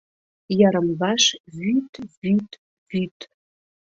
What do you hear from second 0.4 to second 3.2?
Йырым-ваш— вӱд, вӱд, вӱд...